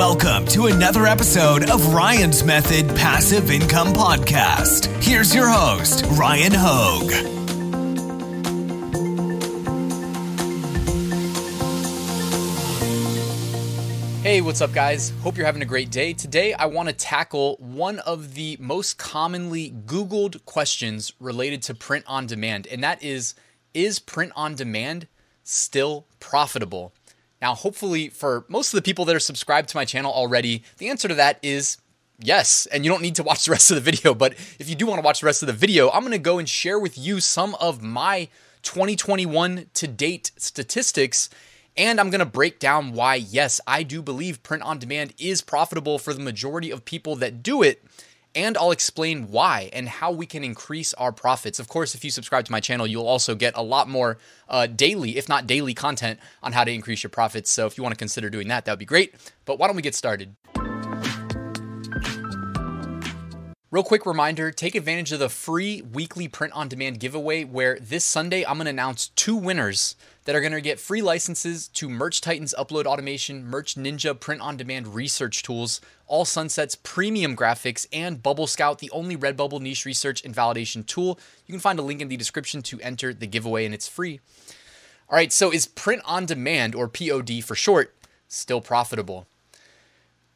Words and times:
Welcome 0.00 0.46
to 0.46 0.68
another 0.68 1.04
episode 1.04 1.68
of 1.68 1.92
Ryan's 1.92 2.42
Method 2.42 2.88
Passive 2.96 3.50
Income 3.50 3.88
Podcast. 3.88 4.86
Here's 5.04 5.34
your 5.34 5.46
host, 5.46 6.06
Ryan 6.12 6.52
Hogue. 6.54 7.10
Hey, 14.22 14.40
what's 14.40 14.62
up, 14.62 14.72
guys? 14.72 15.12
Hope 15.20 15.36
you're 15.36 15.44
having 15.44 15.60
a 15.60 15.66
great 15.66 15.90
day. 15.90 16.14
Today, 16.14 16.54
I 16.54 16.64
want 16.64 16.88
to 16.88 16.94
tackle 16.94 17.56
one 17.60 17.98
of 17.98 18.32
the 18.32 18.56
most 18.58 18.96
commonly 18.96 19.70
Googled 19.84 20.46
questions 20.46 21.12
related 21.20 21.60
to 21.64 21.74
print 21.74 22.06
on 22.08 22.26
demand, 22.26 22.66
and 22.68 22.82
that 22.82 23.02
is 23.02 23.34
Is 23.74 23.98
print 23.98 24.32
on 24.34 24.54
demand 24.54 25.08
still 25.44 26.06
profitable? 26.20 26.94
Now, 27.40 27.54
hopefully, 27.54 28.08
for 28.08 28.44
most 28.48 28.72
of 28.72 28.78
the 28.78 28.82
people 28.82 29.04
that 29.06 29.16
are 29.16 29.20
subscribed 29.20 29.68
to 29.70 29.76
my 29.76 29.84
channel 29.84 30.12
already, 30.12 30.62
the 30.78 30.88
answer 30.88 31.08
to 31.08 31.14
that 31.14 31.38
is 31.42 31.78
yes. 32.18 32.66
And 32.66 32.84
you 32.84 32.90
don't 32.90 33.02
need 33.02 33.16
to 33.16 33.22
watch 33.22 33.46
the 33.46 33.52
rest 33.52 33.70
of 33.70 33.76
the 33.76 33.80
video. 33.80 34.14
But 34.14 34.34
if 34.58 34.68
you 34.68 34.74
do 34.74 34.86
want 34.86 34.98
to 35.00 35.04
watch 35.04 35.20
the 35.20 35.26
rest 35.26 35.42
of 35.42 35.46
the 35.46 35.52
video, 35.52 35.90
I'm 35.90 36.02
going 36.02 36.12
to 36.12 36.18
go 36.18 36.38
and 36.38 36.48
share 36.48 36.78
with 36.78 36.98
you 36.98 37.20
some 37.20 37.54
of 37.56 37.82
my 37.82 38.28
2021 38.62 39.66
to 39.74 39.88
date 39.88 40.32
statistics. 40.36 41.30
And 41.76 41.98
I'm 41.98 42.10
going 42.10 42.18
to 42.18 42.26
break 42.26 42.58
down 42.58 42.92
why, 42.92 43.14
yes, 43.14 43.60
I 43.66 43.84
do 43.84 44.02
believe 44.02 44.42
print 44.42 44.62
on 44.62 44.78
demand 44.78 45.14
is 45.18 45.40
profitable 45.40 45.98
for 45.98 46.12
the 46.12 46.20
majority 46.20 46.70
of 46.70 46.84
people 46.84 47.16
that 47.16 47.42
do 47.42 47.62
it 47.62 47.82
and 48.34 48.56
I'll 48.56 48.70
explain 48.70 49.30
why 49.30 49.70
and 49.72 49.88
how 49.88 50.12
we 50.12 50.26
can 50.26 50.44
increase 50.44 50.94
our 50.94 51.12
profits. 51.12 51.58
Of 51.58 51.68
course, 51.68 51.94
if 51.94 52.04
you 52.04 52.10
subscribe 52.10 52.44
to 52.44 52.52
my 52.52 52.60
channel, 52.60 52.86
you'll 52.86 53.06
also 53.06 53.34
get 53.34 53.54
a 53.56 53.62
lot 53.62 53.88
more 53.88 54.18
uh, 54.48 54.66
daily, 54.66 55.16
if 55.16 55.28
not 55.28 55.46
daily, 55.46 55.74
content 55.74 56.20
on 56.42 56.52
how 56.52 56.64
to 56.64 56.70
increase 56.72 57.02
your 57.02 57.10
profits. 57.10 57.50
So 57.50 57.66
if 57.66 57.76
you 57.76 57.82
want 57.82 57.94
to 57.94 57.98
consider 57.98 58.30
doing 58.30 58.48
that, 58.48 58.64
that 58.64 58.72
would 58.72 58.78
be 58.78 58.84
great. 58.84 59.14
But 59.44 59.58
why 59.58 59.66
don't 59.66 59.76
we 59.76 59.82
get 59.82 59.94
started? 59.94 60.36
Real 63.72 63.84
quick 63.84 64.04
reminder 64.04 64.50
take 64.50 64.74
advantage 64.74 65.12
of 65.12 65.20
the 65.20 65.28
free 65.28 65.80
weekly 65.80 66.26
print 66.26 66.52
on 66.54 66.66
demand 66.66 66.98
giveaway 66.98 67.44
where 67.44 67.78
this 67.80 68.04
Sunday 68.04 68.44
I'm 68.44 68.56
going 68.56 68.64
to 68.64 68.70
announce 68.70 69.10
two 69.10 69.36
winners 69.36 69.94
that 70.24 70.34
are 70.34 70.40
going 70.40 70.50
to 70.50 70.60
get 70.60 70.80
free 70.80 71.02
licenses 71.02 71.68
to 71.68 71.88
Merch 71.88 72.20
Titans 72.20 72.52
upload 72.58 72.86
automation, 72.86 73.46
Merch 73.46 73.76
Ninja 73.76 74.18
print 74.18 74.40
on 74.40 74.56
demand 74.56 74.92
research 74.96 75.44
tools, 75.44 75.80
All 76.08 76.24
Sunsets 76.24 76.74
premium 76.74 77.36
graphics, 77.36 77.86
and 77.92 78.20
Bubble 78.20 78.48
Scout, 78.48 78.80
the 78.80 78.90
only 78.90 79.16
Redbubble 79.16 79.60
niche 79.60 79.84
research 79.84 80.24
and 80.24 80.34
validation 80.34 80.84
tool. 80.84 81.20
You 81.46 81.52
can 81.52 81.60
find 81.60 81.78
a 81.78 81.82
link 81.82 82.00
in 82.00 82.08
the 82.08 82.16
description 82.16 82.62
to 82.62 82.80
enter 82.80 83.14
the 83.14 83.28
giveaway 83.28 83.66
and 83.66 83.72
it's 83.72 83.86
free. 83.86 84.18
All 85.08 85.14
right, 85.14 85.32
so 85.32 85.52
is 85.52 85.66
print 85.66 86.02
on 86.04 86.26
demand 86.26 86.74
or 86.74 86.88
POD 86.88 87.44
for 87.44 87.54
short 87.54 87.94
still 88.26 88.60
profitable? 88.60 89.28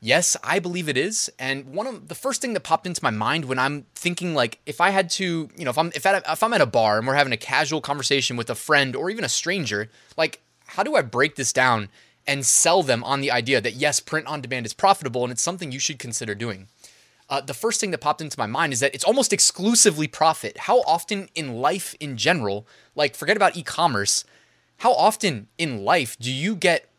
Yes, 0.04 0.36
I 0.44 0.58
believe 0.58 0.90
it 0.90 0.98
is. 0.98 1.32
And 1.38 1.64
one 1.74 1.86
of 1.86 2.08
the 2.08 2.14
first 2.14 2.42
thing 2.42 2.52
that 2.52 2.60
popped 2.60 2.86
into 2.86 3.02
my 3.02 3.08
mind 3.08 3.46
when 3.46 3.58
I'm 3.58 3.86
thinking 3.94 4.34
like 4.34 4.58
if 4.66 4.78
I 4.78 4.90
had 4.90 5.08
to, 5.12 5.48
you 5.56 5.64
know, 5.64 5.70
if 5.70 5.78
I'm 5.78 5.92
if, 5.94 6.04
I, 6.04 6.20
if 6.28 6.42
I'm 6.42 6.52
at 6.52 6.60
a 6.60 6.66
bar 6.66 6.98
and 6.98 7.06
we're 7.06 7.14
having 7.14 7.32
a 7.32 7.38
casual 7.38 7.80
conversation 7.80 8.36
with 8.36 8.50
a 8.50 8.54
friend 8.54 8.94
or 8.94 9.08
even 9.08 9.24
a 9.24 9.30
stranger, 9.30 9.88
like 10.18 10.42
how 10.66 10.82
do 10.82 10.94
I 10.94 11.00
break 11.00 11.36
this 11.36 11.54
down 11.54 11.88
and 12.26 12.44
sell 12.44 12.82
them 12.82 13.02
on 13.02 13.22
the 13.22 13.30
idea 13.30 13.62
that 13.62 13.76
yes, 13.76 13.98
print 13.98 14.26
on 14.26 14.42
demand 14.42 14.66
is 14.66 14.74
profitable 14.74 15.22
and 15.22 15.32
it's 15.32 15.40
something 15.40 15.72
you 15.72 15.78
should 15.78 15.98
consider 15.98 16.34
doing? 16.34 16.68
Uh, 17.30 17.40
the 17.40 17.54
first 17.54 17.80
thing 17.80 17.90
that 17.90 18.02
popped 18.02 18.20
into 18.20 18.38
my 18.38 18.46
mind 18.46 18.74
is 18.74 18.80
that 18.80 18.94
it's 18.94 19.04
almost 19.04 19.32
exclusively 19.32 20.06
profit. 20.06 20.58
How 20.58 20.80
often 20.82 21.30
in 21.34 21.54
life 21.62 21.94
in 21.98 22.18
general, 22.18 22.66
like 22.94 23.14
forget 23.14 23.38
about 23.38 23.56
e-commerce, 23.56 24.26
how 24.76 24.92
often 24.92 25.48
in 25.56 25.82
life 25.82 26.18
do 26.18 26.30
you 26.30 26.56
get 26.56 26.90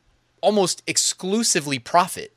almost 0.42 0.82
exclusively 0.88 1.78
profit? 1.78 2.35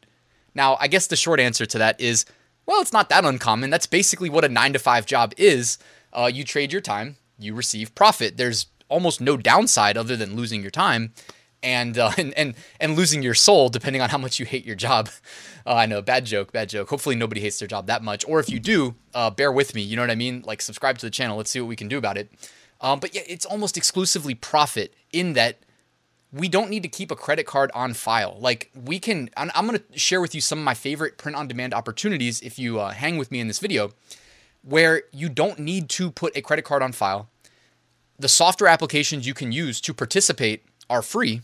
Now, 0.59 0.77
I 0.81 0.89
guess 0.89 1.07
the 1.07 1.15
short 1.15 1.39
answer 1.39 1.67
to 1.67 1.79
that 1.79 2.01
is 2.01 2.25
well, 2.67 2.83
it's 2.83 2.93
not 2.93 3.09
that 3.11 3.25
uncommon. 3.25 3.71
That's 3.71 3.87
basically 3.87 4.29
what 4.29 4.45
a 4.45 4.49
nine 4.49 4.73
to 4.73 4.81
five 4.81 5.07
job 5.07 5.33
is. 5.39 5.79
Uh, 6.13 6.29
you 6.33 6.43
trade 6.43 6.73
your 6.73 6.83
time, 6.83 7.17
you 7.39 7.55
receive 7.55 7.95
profit. 7.95 8.37
There's 8.37 8.67
almost 8.89 9.21
no 9.21 9.37
downside 9.37 9.97
other 9.97 10.17
than 10.17 10.35
losing 10.35 10.61
your 10.61 10.73
time 10.73 11.15
and 11.63 11.97
uh, 11.97 12.11
and, 12.19 12.35
and 12.37 12.55
and 12.81 12.97
losing 12.97 13.23
your 13.23 13.35
soul, 13.35 13.69
depending 13.69 14.03
on 14.03 14.11
how 14.11 14.19
much 14.19 14.41
you 14.41 14.47
hate 14.47 14.67
your 14.67 14.77
job. 14.77 15.09
Uh, 15.67 15.75
I 15.75 15.85
know, 15.85 16.01
bad 16.01 16.25
joke, 16.25 16.51
bad 16.51 16.71
joke. 16.71 16.89
Hopefully, 16.89 17.15
nobody 17.15 17.43
hates 17.43 17.59
their 17.59 17.69
job 17.69 17.89
that 17.89 18.03
much. 18.03 18.25
Or 18.27 18.41
if 18.41 18.49
you 18.49 18.59
do, 18.59 18.95
uh, 19.13 19.29
bear 19.29 19.53
with 19.53 19.75
me. 19.75 19.83
You 19.83 19.97
know 19.97 20.03
what 20.03 20.11
I 20.11 20.15
mean? 20.15 20.43
Like, 20.47 20.63
subscribe 20.63 20.97
to 20.97 21.05
the 21.05 21.11
channel. 21.11 21.37
Let's 21.37 21.51
see 21.51 21.61
what 21.61 21.69
we 21.69 21.77
can 21.77 21.89
do 21.89 21.99
about 21.99 22.17
it. 22.17 22.33
Um, 22.81 23.01
but 23.01 23.15
yeah, 23.15 23.21
it's 23.27 23.45
almost 23.45 23.77
exclusively 23.77 24.35
profit 24.35 24.95
in 25.13 25.35
that 25.35 25.59
we 26.33 26.49
don't 26.49 26.69
need 26.69 26.83
to 26.83 26.89
keep 26.89 27.11
a 27.11 27.17
credit 27.17 27.47
card 27.47 27.71
on 27.75 27.95
file. 27.95 28.37
Like 28.39 28.71
we 28.75 28.99
can, 28.99 29.31
I'm, 29.37 29.67
going 29.67 29.79
to 29.79 29.99
share 29.99 30.21
with 30.21 30.35
you 30.35 30.41
some 30.41 30.59
of 30.59 30.65
my 30.65 30.75
favorite 30.75 31.17
print 31.17 31.37
on 31.37 31.49
demand 31.49 31.73
opportunities 31.73 32.41
if 32.43 32.59
you 32.59 32.81
uh, 32.81 32.91
hang 32.91 33.17
with 33.17 33.31
me 33.31 33.41
in 33.41 33.49
this 33.49 33.59
video, 33.59 33.91
where 34.63 35.05
you 35.13 35.29
don't 35.29 35.59
need 35.59 35.89
to 35.91 36.11
put 36.11 36.37
a 36.37 36.43
credit 36.43 36.65
card 36.65 36.83
on 36.83 36.93
file. 36.93 37.29
The 38.19 38.29
software 38.29 38.69
applications 38.69 39.27
you 39.27 39.35
can 39.35 39.53
use 39.53 39.81
to 39.83 39.95
participate 39.95 40.65
are 40.91 41.03
free. 41.03 41.41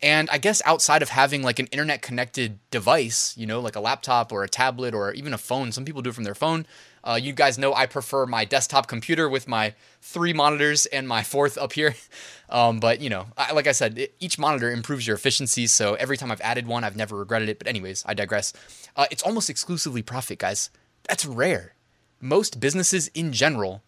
And 0.00 0.28
I 0.30 0.38
guess 0.38 0.62
outside 0.64 1.02
of 1.02 1.08
having 1.08 1.42
like 1.42 1.58
an 1.58 1.66
internet 1.66 2.02
connected 2.02 2.58
device, 2.70 3.34
you 3.36 3.46
know, 3.46 3.60
like 3.60 3.74
a 3.74 3.80
laptop 3.80 4.32
or 4.32 4.44
a 4.44 4.48
tablet 4.48 4.94
or 4.94 5.12
even 5.12 5.32
a 5.32 5.38
phone, 5.38 5.72
some 5.72 5.84
people 5.84 6.02
do 6.02 6.10
it 6.10 6.14
from 6.14 6.24
their 6.24 6.34
phone. 6.34 6.66
Uh, 7.08 7.14
you 7.14 7.32
guys 7.32 7.56
know 7.56 7.72
I 7.72 7.86
prefer 7.86 8.26
my 8.26 8.44
desktop 8.44 8.86
computer 8.86 9.30
with 9.30 9.48
my 9.48 9.72
three 10.02 10.34
monitors 10.34 10.84
and 10.84 11.08
my 11.08 11.22
fourth 11.22 11.56
up 11.56 11.72
here. 11.72 11.94
Um, 12.50 12.80
but 12.80 13.02
you 13.02 13.10
know, 13.10 13.26
I, 13.36 13.52
like 13.52 13.66
I 13.66 13.72
said, 13.72 13.98
it, 13.98 14.14
each 14.20 14.38
monitor 14.38 14.72
improves 14.72 15.06
your 15.06 15.14
efficiency. 15.14 15.66
So 15.66 15.96
every 15.96 16.16
time 16.16 16.30
I've 16.30 16.40
added 16.40 16.66
one, 16.66 16.82
I've 16.82 16.96
never 16.96 17.14
regretted 17.14 17.50
it. 17.50 17.58
But 17.58 17.68
anyways, 17.68 18.02
I 18.06 18.14
digress. 18.14 18.54
Uh, 18.96 19.04
it's 19.10 19.22
almost 19.22 19.50
exclusively 19.50 20.00
profit, 20.00 20.38
guys. 20.38 20.70
That's 21.06 21.26
rare. 21.26 21.74
Most 22.22 22.58
businesses 22.58 23.08
in 23.08 23.34
general 23.34 23.82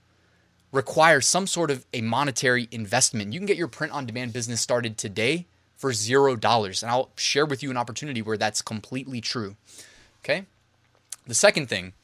require 0.72 1.22
some 1.22 1.46
sort 1.46 1.70
of 1.70 1.86
a 1.94 2.02
monetary 2.02 2.68
investment. 2.70 3.32
You 3.32 3.40
can 3.40 3.46
get 3.46 3.56
your 3.56 3.66
print 3.66 3.94
on 3.94 4.04
demand 4.04 4.34
business 4.34 4.60
started 4.60 4.98
today 4.98 5.46
for 5.74 5.94
zero 5.94 6.36
dollars. 6.36 6.82
And 6.82 6.92
I'll 6.92 7.08
share 7.16 7.46
with 7.46 7.62
you 7.62 7.70
an 7.70 7.78
opportunity 7.78 8.20
where 8.20 8.36
that's 8.36 8.60
completely 8.60 9.22
true. 9.22 9.56
Okay. 10.22 10.44
The 11.26 11.34
second 11.34 11.70
thing 11.70 11.94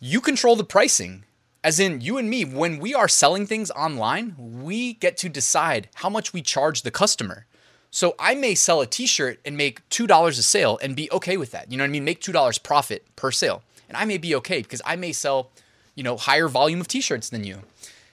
you 0.00 0.20
control 0.20 0.56
the 0.56 0.64
pricing. 0.64 1.24
As 1.62 1.80
in, 1.80 2.00
you 2.00 2.18
and 2.18 2.28
me, 2.28 2.44
when 2.44 2.78
we 2.78 2.94
are 2.94 3.08
selling 3.08 3.46
things 3.46 3.70
online, 3.70 4.34
we 4.38 4.94
get 4.94 5.16
to 5.18 5.28
decide 5.28 5.88
how 5.94 6.10
much 6.10 6.32
we 6.32 6.42
charge 6.42 6.82
the 6.82 6.90
customer. 6.90 7.46
So 7.90 8.14
I 8.18 8.34
may 8.34 8.54
sell 8.54 8.80
a 8.80 8.86
t 8.86 9.06
shirt 9.06 9.40
and 9.44 9.56
make 9.56 9.88
$2 9.88 10.28
a 10.28 10.32
sale 10.42 10.78
and 10.82 10.96
be 10.96 11.10
okay 11.12 11.36
with 11.36 11.52
that. 11.52 11.70
You 11.70 11.78
know 11.78 11.84
what 11.84 11.88
I 11.88 11.92
mean? 11.92 12.04
Make 12.04 12.20
$2 12.20 12.62
profit 12.62 13.06
per 13.16 13.30
sale. 13.30 13.62
And 13.88 13.96
I 13.96 14.04
may 14.04 14.18
be 14.18 14.34
okay 14.34 14.62
because 14.62 14.82
I 14.84 14.96
may 14.96 15.12
sell, 15.12 15.50
you 15.94 16.02
know, 16.02 16.16
higher 16.16 16.48
volume 16.48 16.80
of 16.80 16.88
t 16.88 17.00
shirts 17.00 17.30
than 17.30 17.44
you. 17.44 17.60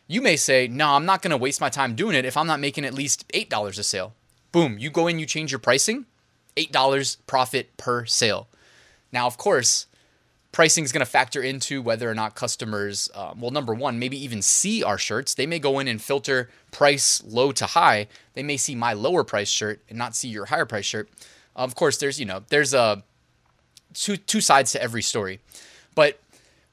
You 0.07 0.21
may 0.21 0.35
say, 0.35 0.67
no, 0.67 0.89
I'm 0.89 1.05
not 1.05 1.21
going 1.21 1.31
to 1.31 1.37
waste 1.37 1.61
my 1.61 1.69
time 1.69 1.95
doing 1.95 2.15
it 2.15 2.25
if 2.25 2.37
I'm 2.37 2.47
not 2.47 2.59
making 2.59 2.85
at 2.85 2.93
least 2.93 3.27
$8 3.29 3.79
a 3.79 3.83
sale. 3.83 4.13
Boom, 4.51 4.77
you 4.77 4.89
go 4.89 5.07
in, 5.07 5.19
you 5.19 5.25
change 5.25 5.51
your 5.51 5.59
pricing, 5.59 6.05
$8 6.57 7.17
profit 7.27 7.75
per 7.77 8.05
sale. 8.05 8.47
Now, 9.11 9.25
of 9.25 9.37
course, 9.37 9.87
pricing 10.51 10.83
is 10.83 10.91
going 10.91 11.05
to 11.05 11.09
factor 11.09 11.41
into 11.41 11.81
whether 11.81 12.09
or 12.09 12.13
not 12.13 12.35
customers, 12.35 13.09
uh, 13.15 13.33
well, 13.37 13.51
number 13.51 13.73
one, 13.73 13.99
maybe 13.99 14.21
even 14.21 14.41
see 14.41 14.83
our 14.83 14.97
shirts. 14.97 15.33
They 15.33 15.45
may 15.45 15.59
go 15.59 15.79
in 15.79 15.87
and 15.87 16.01
filter 16.01 16.49
price 16.71 17.23
low 17.25 17.51
to 17.53 17.65
high. 17.65 18.07
They 18.33 18.43
may 18.43 18.57
see 18.57 18.75
my 18.75 18.93
lower 18.93 19.23
price 19.23 19.49
shirt 19.49 19.81
and 19.89 19.97
not 19.97 20.15
see 20.15 20.27
your 20.27 20.45
higher 20.45 20.65
price 20.65 20.85
shirt. 20.85 21.09
Of 21.55 21.75
course, 21.75 21.97
there's 21.97 22.19
you 22.19 22.25
know 22.25 22.43
there's 22.49 22.73
a 22.73 23.03
two 23.93 24.17
two 24.17 24.41
sides 24.41 24.71
to 24.73 24.81
every 24.81 25.01
story, 25.01 25.39
but 25.95 26.19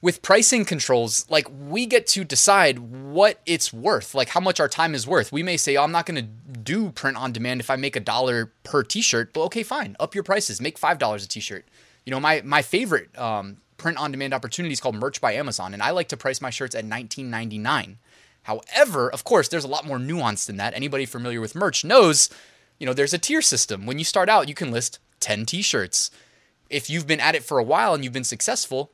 with 0.01 0.23
pricing 0.23 0.65
controls, 0.65 1.29
like 1.29 1.49
we 1.69 1.85
get 1.85 2.07
to 2.07 2.23
decide 2.23 2.79
what 2.79 3.41
it's 3.47 3.73
worth, 3.73 4.15
like 4.15 4.29
how 4.29 4.41
much 4.41 4.61
our 4.61 4.69
time 4.69 4.95
is 4.95 5.09
worth. 5.09 5.33
We 5.33 5.43
may 5.43 5.57
say, 5.57 5.77
oh, 5.77 5.83
I'm 5.83 5.91
not 5.91 6.07
going 6.07 6.25
to 6.25 6.59
do 6.59 6.91
print 6.91 7.17
on 7.17 7.33
demand 7.33 7.61
if 7.61 7.69
I 7.69 7.75
make 7.75 7.97
a 7.97 8.01
dollar 8.01 8.53
per 8.63 8.85
t-shirt. 8.85 9.33
But 9.33 9.43
okay, 9.47 9.65
fine, 9.65 9.97
up 9.99 10.15
your 10.15 10.23
prices, 10.23 10.61
make 10.61 10.79
five 10.79 10.99
dollars 10.99 11.25
a 11.25 11.29
t-shirt. 11.29 11.65
You 12.05 12.13
know, 12.13 12.21
my 12.21 12.43
my 12.45 12.63
favorite 12.63 13.17
um, 13.19 13.57
print 13.79 13.97
on 13.97 14.11
demand 14.13 14.35
opportunities 14.35 14.81
called 14.81 14.97
Merch 14.97 15.21
by 15.21 15.33
Amazon, 15.33 15.73
and 15.73 15.83
I 15.83 15.91
like 15.91 16.09
to 16.09 16.17
price 16.17 16.41
my 16.41 16.51
shirts 16.51 16.75
at 16.75 16.85
$19.99. 16.85 17.97
However, 18.43 19.11
of 19.11 19.25
course, 19.25 19.49
there's 19.49 19.65
a 19.65 19.69
lot 19.69 19.87
more 19.87 19.99
nuance 19.99 20.45
than 20.45 20.57
that. 20.59 20.75
Anybody 20.75 21.07
familiar 21.07 21.41
with 21.41 21.55
merch 21.55 21.85
knows, 21.85 22.29
you 22.79 22.87
know, 22.87 22.93
there's 22.93 23.15
a 23.15 23.19
tier 23.19 23.43
system. 23.43 23.87
When 23.87 23.99
you 23.99 24.05
start 24.05 24.29
out, 24.29 24.49
you 24.49 24.55
can 24.55 24.71
list 24.71 24.99
10 25.21 25.47
t-shirts. 25.47 26.11
If 26.71 26.91
you've 26.91 27.07
been 27.07 27.21
at 27.21 27.35
it 27.35 27.43
for 27.43 27.59
a 27.59 27.65
while 27.65 27.95
and 27.95 28.05
you've 28.05 28.13
been 28.13 28.25
successful, 28.25 28.91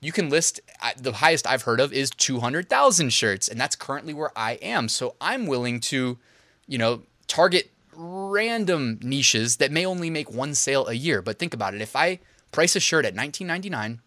you 0.00 0.12
can 0.12 0.28
list 0.28 0.60
the 0.96 1.12
highest 1.12 1.46
I've 1.46 1.62
heard 1.62 1.80
of 1.80 1.92
is 1.92 2.10
200,000 2.10 3.12
shirts, 3.12 3.48
and 3.48 3.60
that's 3.60 3.76
currently 3.76 4.14
where 4.14 4.30
I 4.36 4.52
am. 4.62 4.88
So 4.88 5.16
I'm 5.20 5.46
willing 5.46 5.80
to, 5.80 6.18
you 6.66 6.78
know, 6.78 7.02
target 7.26 7.70
random 7.92 9.00
niches 9.02 9.56
that 9.56 9.72
may 9.72 9.84
only 9.84 10.10
make 10.10 10.30
one 10.30 10.54
sale 10.54 10.86
a 10.86 10.92
year. 10.92 11.20
But 11.20 11.38
think 11.38 11.52
about 11.52 11.74
it. 11.74 11.80
If 11.80 11.96
I 11.96 12.20
price 12.52 12.76
a 12.76 12.80
shirt 12.80 13.04
at 13.04 13.14
19.99 13.14 13.98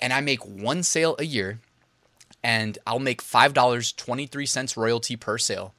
and 0.00 0.12
I 0.12 0.20
make 0.20 0.44
one 0.44 0.82
sale 0.82 1.16
a 1.18 1.24
year 1.24 1.60
and 2.42 2.78
I'll 2.86 2.98
make 2.98 3.22
$5.23 3.22 4.76
royalty 4.76 5.16
per 5.16 5.38
sale. 5.38 5.74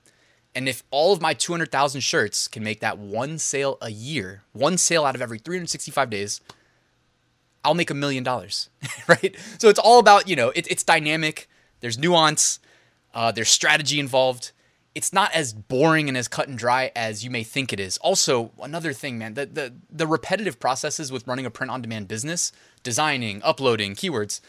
And 0.56 0.70
if 0.70 0.84
all 0.90 1.14
of 1.14 1.22
my 1.22 1.34
200,000 1.34 2.02
shirts 2.02 2.48
can 2.48 2.64
make 2.64 2.80
that 2.80 2.98
one 2.98 3.38
sale 3.38 3.78
a 3.82 3.92
year, 3.92 4.44
one 4.54 4.78
sale 4.78 5.06
out 5.06 5.14
of 5.14 5.22
every 5.22 5.38
365 5.38 6.10
days, 6.10 6.42
I'll 7.64 7.74
make 7.74 7.90
a 7.90 7.96
million 7.96 8.24
dollars, 8.24 8.70
right? 9.08 9.36
So 9.60 9.70
it's 9.70 9.80
all 9.80 10.00
about, 10.00 10.28
you 10.30 10.36
know, 10.36 10.52
it, 10.56 10.66
it's 10.70 10.84
dynamic, 10.84 11.50
there's 11.82 11.98
nuance, 11.98 12.60
uh, 13.14 13.32
there's 13.32 13.50
strategy 13.50 14.00
involved. 14.00 14.52
It's 14.96 15.12
not 15.12 15.34
as 15.34 15.54
boring 15.54 16.08
and 16.08 16.18
as 16.18 16.28
cut 16.28 16.48
and 16.48 16.58
dry 16.58 16.92
as 16.96 17.24
you 17.24 17.30
may 17.30 17.44
think 17.44 17.74
it 17.74 17.80
is. 17.80 17.98
Also, 17.98 18.52
another 18.62 18.94
thing, 18.94 19.18
man, 19.18 19.34
the, 19.34 19.46
the, 19.46 19.74
the 19.92 20.08
repetitive 20.08 20.60
processes 20.60 21.12
with 21.12 21.28
running 21.28 21.46
a 21.46 21.52
print 21.52 21.70
on 21.70 21.82
demand 21.82 22.08
business, 22.08 22.54
designing, 22.82 23.42
uploading, 23.44 23.94
keywords, 23.94 24.40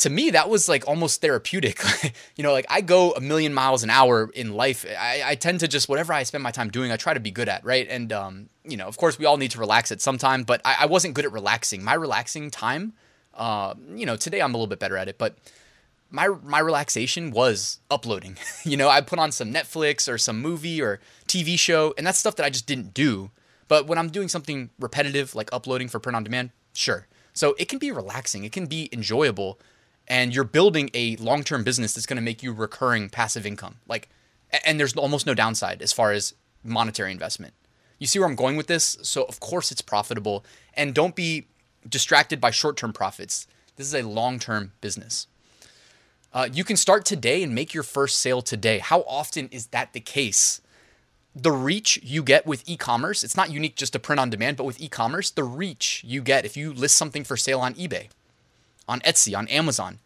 to 0.00 0.08
me 0.08 0.30
that 0.30 0.48
was 0.48 0.68
like 0.68 0.88
almost 0.88 1.20
therapeutic. 1.20 1.80
You 2.36 2.42
know 2.42 2.52
like 2.52 2.64
i 2.70 2.80
go 2.80 3.12
a 3.12 3.20
million 3.20 3.52
miles 3.52 3.82
an 3.82 3.90
hour 3.90 4.30
in 4.34 4.54
life. 4.54 4.86
I, 4.98 5.22
I, 5.24 5.34
tend 5.34 5.60
to 5.60 5.68
just 5.68 5.90
whatever 5.90 6.14
i 6.14 6.22
spend 6.22 6.42
my 6.42 6.50
time 6.50 6.70
doing 6.70 6.90
i 6.90 6.96
try 6.96 7.12
to 7.12 7.20
be 7.20 7.30
good 7.30 7.50
at 7.50 7.62
right? 7.64 7.86
And 7.88 8.10
um, 8.12 8.48
you 8.64 8.78
know 8.78 8.86
of 8.86 8.96
course 8.96 9.18
we 9.18 9.26
all 9.26 9.36
need 9.36 9.50
to 9.50 9.58
relax 9.58 9.92
at 9.92 10.00
some 10.00 10.16
time 10.16 10.44
but 10.44 10.62
i, 10.64 10.76
I 10.80 10.86
wasn't 10.86 11.14
good 11.14 11.26
at 11.26 11.32
relaxing. 11.32 11.84
My 11.84 11.94
relaxing 11.94 12.50
time 12.50 12.94
uh, 13.34 13.74
you 13.94 14.06
know 14.06 14.16
today 14.16 14.40
i'm 14.40 14.54
a 14.54 14.56
little 14.56 14.66
bit 14.68 14.78
better 14.78 14.96
at 14.96 15.08
it 15.08 15.18
but 15.18 15.36
my 16.10 16.28
my 16.42 16.58
relaxation 16.58 17.30
was 17.30 17.78
uploading 17.90 18.36
you 18.64 18.76
know 18.76 18.88
i 18.88 19.00
put 19.00 19.18
on 19.18 19.32
some 19.32 19.52
netflix 19.52 20.12
or 20.12 20.18
some 20.18 20.40
movie 20.40 20.82
or 20.82 21.00
tv 21.26 21.58
show 21.58 21.94
and 21.96 22.06
that's 22.06 22.18
stuff 22.18 22.36
that 22.36 22.44
i 22.44 22.50
just 22.50 22.66
didn't 22.66 22.92
do 22.94 23.30
but 23.68 23.86
when 23.86 23.98
i'm 23.98 24.08
doing 24.08 24.28
something 24.28 24.70
repetitive 24.78 25.34
like 25.34 25.48
uploading 25.52 25.88
for 25.88 25.98
print 25.98 26.16
on 26.16 26.24
demand 26.24 26.50
sure 26.72 27.06
so 27.32 27.54
it 27.58 27.68
can 27.68 27.78
be 27.78 27.90
relaxing 27.90 28.44
it 28.44 28.52
can 28.52 28.66
be 28.66 28.88
enjoyable 28.92 29.58
and 30.10 30.34
you're 30.34 30.44
building 30.44 30.90
a 30.92 31.14
long-term 31.16 31.62
business 31.62 31.94
that's 31.94 32.04
going 32.04 32.16
to 32.16 32.22
make 32.22 32.42
you 32.42 32.52
recurring 32.52 33.08
passive 33.08 33.46
income. 33.46 33.76
Like 33.86 34.08
and 34.64 34.78
there's 34.78 34.96
almost 34.96 35.24
no 35.24 35.34
downside 35.34 35.80
as 35.80 35.92
far 35.92 36.10
as 36.10 36.34
monetary 36.64 37.12
investment. 37.12 37.54
You 38.00 38.08
see 38.08 38.18
where 38.18 38.28
I'm 38.28 38.34
going 38.34 38.56
with 38.56 38.66
this? 38.66 38.98
So 39.02 39.22
of 39.22 39.38
course 39.38 39.70
it's 39.70 39.80
profitable 39.80 40.44
and 40.74 40.92
don't 40.92 41.14
be 41.14 41.46
distracted 41.88 42.40
by 42.40 42.50
short-term 42.50 42.92
profits. 42.92 43.46
This 43.76 43.86
is 43.86 43.94
a 43.94 44.02
long-term 44.02 44.72
business. 44.80 45.28
Uh, 46.32 46.48
you 46.52 46.62
can 46.62 46.76
start 46.76 47.04
today 47.04 47.42
and 47.42 47.54
make 47.54 47.74
your 47.74 47.82
first 47.82 48.20
sale 48.20 48.40
today. 48.40 48.78
How 48.78 49.00
often 49.02 49.48
is 49.48 49.66
that 49.68 49.92
the 49.92 50.00
case? 50.00 50.60
The 51.34 51.52
reach 51.52 51.98
you 52.02 52.22
get 52.22 52.46
with 52.46 52.68
e 52.68 52.76
commerce, 52.76 53.24
it's 53.24 53.36
not 53.36 53.50
unique 53.50 53.76
just 53.76 53.92
to 53.94 53.98
print 53.98 54.20
on 54.20 54.30
demand, 54.30 54.56
but 54.56 54.64
with 54.64 54.80
e 54.80 54.88
commerce, 54.88 55.30
the 55.30 55.44
reach 55.44 56.02
you 56.06 56.22
get 56.22 56.44
if 56.44 56.56
you 56.56 56.72
list 56.72 56.96
something 56.96 57.24
for 57.24 57.36
sale 57.36 57.60
on 57.60 57.74
eBay 57.74 58.08
on 58.90 59.00
Etsy, 59.00 59.38
on 59.38 59.46
Amazon. 59.48 60.00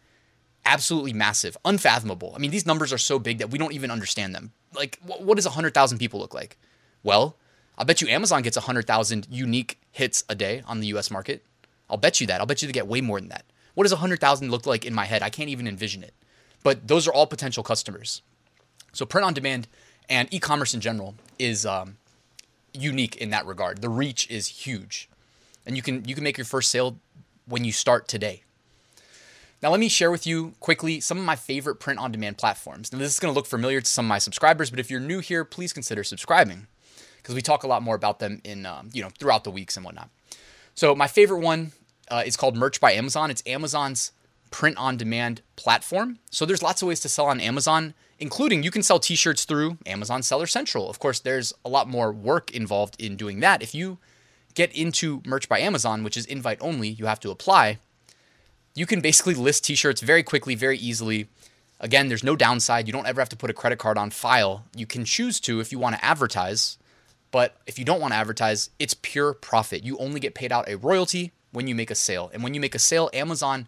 Absolutely 0.63 1.11
massive, 1.11 1.57
unfathomable. 1.65 2.33
I 2.35 2.39
mean, 2.39 2.51
these 2.51 2.65
numbers 2.65 2.93
are 2.93 2.97
so 2.97 3.19
big 3.19 3.39
that 3.39 3.49
we 3.49 3.57
don't 3.57 3.73
even 3.73 3.91
understand 3.91 4.33
them. 4.33 4.51
Like, 4.73 4.99
what 5.03 5.35
does 5.35 5.45
100,000 5.45 5.97
people 5.97 6.19
look 6.19 6.33
like? 6.33 6.57
Well, 7.03 7.35
I 7.77 7.83
bet 7.83 8.01
you 8.01 8.07
Amazon 8.07 8.43
gets 8.43 8.57
100,000 8.57 9.27
unique 9.29 9.79
hits 9.91 10.23
a 10.29 10.35
day 10.35 10.63
on 10.67 10.79
the 10.79 10.87
US 10.87 11.11
market. 11.11 11.43
I'll 11.89 11.97
bet 11.97 12.21
you 12.21 12.27
that. 12.27 12.39
I'll 12.39 12.47
bet 12.47 12.61
you 12.61 12.67
they 12.67 12.73
get 12.73 12.87
way 12.87 13.01
more 13.01 13.19
than 13.19 13.29
that. 13.29 13.45
What 13.75 13.83
does 13.83 13.93
100,000 13.93 14.49
look 14.49 14.65
like 14.65 14.85
in 14.85 14.93
my 14.93 15.05
head? 15.05 15.21
I 15.21 15.29
can't 15.29 15.49
even 15.49 15.67
envision 15.67 16.03
it. 16.03 16.13
But 16.63 16.87
those 16.87 17.07
are 17.07 17.13
all 17.13 17.27
potential 17.27 17.63
customers. 17.63 18.21
So 18.91 19.05
print 19.05 19.25
on 19.25 19.33
demand 19.33 19.67
and 20.09 20.33
e-commerce 20.33 20.73
in 20.73 20.81
general 20.81 21.15
is 21.37 21.65
um, 21.65 21.97
unique 22.73 23.15
in 23.17 23.29
that 23.29 23.45
regard. 23.45 23.81
The 23.81 23.89
reach 23.89 24.29
is 24.29 24.47
huge, 24.47 25.09
and 25.65 25.75
you 25.75 25.81
can 25.81 26.05
you 26.05 26.15
can 26.15 26.23
make 26.23 26.37
your 26.37 26.45
first 26.45 26.71
sale 26.71 26.97
when 27.45 27.63
you 27.63 27.71
start 27.71 28.07
today. 28.07 28.43
Now, 29.61 29.71
let 29.71 29.79
me 29.79 29.89
share 29.89 30.11
with 30.11 30.27
you 30.27 30.53
quickly 30.59 30.99
some 30.99 31.17
of 31.17 31.23
my 31.23 31.35
favorite 31.35 31.77
print 31.77 31.99
on 31.99 32.11
demand 32.11 32.37
platforms. 32.37 32.91
Now, 32.91 32.99
this 32.99 33.13
is 33.13 33.19
going 33.19 33.33
to 33.33 33.35
look 33.35 33.47
familiar 33.47 33.81
to 33.81 33.87
some 33.87 34.05
of 34.05 34.09
my 34.09 34.19
subscribers, 34.19 34.69
but 34.69 34.79
if 34.79 34.91
you're 34.91 34.99
new 34.99 35.19
here, 35.19 35.43
please 35.43 35.73
consider 35.73 36.03
subscribing 36.03 36.67
because 37.17 37.33
we 37.33 37.41
talk 37.41 37.63
a 37.63 37.67
lot 37.67 37.81
more 37.81 37.95
about 37.95 38.19
them 38.19 38.41
in, 38.43 38.65
um, 38.65 38.89
you 38.93 39.01
know, 39.01 39.09
throughout 39.17 39.43
the 39.43 39.49
weeks 39.49 39.75
and 39.75 39.85
whatnot. 39.85 40.09
So, 40.75 40.93
my 40.93 41.07
favorite 41.07 41.39
one 41.39 41.71
uh, 42.09 42.23
called 42.37 42.55
Merch 42.55 42.79
by 42.79 42.93
Amazon. 42.93 43.31
It's 43.31 43.43
Amazon's 43.45 44.11
print 44.51 44.77
on 44.77 44.97
demand 44.97 45.41
platform. 45.55 46.19
So, 46.31 46.45
there's 46.45 46.63
lots 46.63 46.81
of 46.81 46.87
ways 46.87 46.99
to 47.01 47.09
sell 47.09 47.25
on 47.25 47.39
Amazon, 47.39 47.93
including 48.19 48.63
you 48.63 48.71
can 48.71 48.83
sell 48.83 48.99
t 48.99 49.15
shirts 49.15 49.45
through 49.45 49.77
Amazon 49.85 50.23
Seller 50.23 50.47
Central. 50.47 50.89
Of 50.89 50.99
course, 50.99 51.19
there's 51.19 51.53
a 51.63 51.69
lot 51.69 51.87
more 51.87 52.11
work 52.11 52.51
involved 52.51 53.01
in 53.01 53.15
doing 53.15 53.39
that. 53.41 53.61
If 53.61 53.75
you 53.75 53.97
get 54.53 54.75
into 54.75 55.21
Merch 55.25 55.49
by 55.49 55.59
Amazon, 55.59 56.03
which 56.03 56.17
is 56.17 56.25
invite 56.25 56.57
only, 56.61 56.89
you 56.89 57.05
have 57.07 57.19
to 57.21 57.31
apply 57.31 57.79
you 58.75 58.85
can 58.85 58.99
basically 58.99 59.33
list 59.33 59.63
t-shirts 59.63 60.01
very 60.01 60.21
quickly, 60.21 60.53
very 60.53 60.77
easily. 60.77 61.29
Again, 61.79 62.09
there's 62.09 62.23
no 62.23 62.35
downside. 62.35 62.87
You 62.87 62.93
don't 62.93 63.07
ever 63.07 63.21
have 63.21 63.29
to 63.29 63.37
put 63.37 63.49
a 63.49 63.53
credit 63.53 63.79
card 63.79 63.97
on 63.97 64.11
file. 64.11 64.65
You 64.75 64.85
can 64.85 65.05
choose 65.05 65.39
to 65.41 65.59
if 65.61 65.71
you 65.71 65.79
want 65.79 65.95
to 65.95 66.05
advertise, 66.05 66.77
but 67.31 67.57
if 67.65 67.79
you 67.79 67.85
don't 67.85 68.01
want 68.01 68.13
to 68.13 68.17
advertise, 68.17 68.69
it's 68.77 68.93
pure 68.93 69.33
profit. 69.33 69.83
You 69.83 69.97
only 69.97 70.19
get 70.19 70.35
paid 70.35 70.51
out 70.51 70.69
a 70.69 70.75
royalty 70.75 71.31
when 71.55 71.67
you 71.67 71.75
make 71.75 71.89
a 71.89 71.95
sale. 71.95 72.29
And 72.33 72.43
when 72.43 72.53
you 72.53 72.59
make 72.59 72.75
a 72.75 72.79
sale, 72.79 73.09
Amazon 73.13 73.67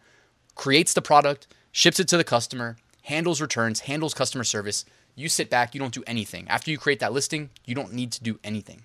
creates 0.56 0.94
the 0.94 1.02
product, 1.02 1.48
ships 1.72 2.00
it 2.00 2.08
to 2.10 2.18
the 2.18 2.24
customer, 2.24 2.78
handles 3.04 3.42
returns, 3.42 3.82
handles 3.82 4.14
customer 4.14 4.44
service. 4.44 4.86
You 5.16 5.30
sit 5.30 5.50
back, 5.50 5.74
you 5.74 5.80
don't 5.80 5.94
do 5.94 6.04
anything. 6.06 6.48
After 6.50 6.70
you 6.70 6.78
create 6.78 7.00
that 7.00 7.14
listing, 7.14 7.50
you 7.66 7.74
don't 7.74 7.94
need 7.94 8.12
to 8.12 8.24
do 8.24 8.40
anything. 8.44 8.84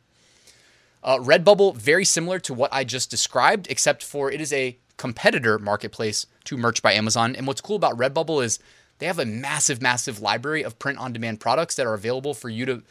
Uh, 1.02 1.18
Redbubble, 1.18 1.76
very 1.76 2.04
similar 2.04 2.38
to 2.38 2.54
what 2.54 2.72
I 2.72 2.84
just 2.84 3.10
described, 3.10 3.66
except 3.68 4.04
for 4.04 4.30
it 4.30 4.40
is 4.40 4.52
a 4.52 4.78
competitor 4.96 5.58
marketplace 5.58 6.26
to 6.44 6.56
Merch 6.56 6.80
by 6.80 6.92
Amazon. 6.92 7.34
And 7.34 7.46
what's 7.46 7.60
cool 7.60 7.76
about 7.76 7.98
Redbubble 7.98 8.44
is 8.44 8.60
they 8.98 9.06
have 9.06 9.18
a 9.18 9.26
massive, 9.26 9.82
massive 9.82 10.20
library 10.20 10.62
of 10.62 10.78
print 10.78 10.98
on 10.98 11.12
demand 11.12 11.40
products 11.40 11.74
that 11.74 11.86
are 11.86 11.94
available 11.94 12.34
for 12.34 12.48
you 12.48 12.64
to 12.66 12.82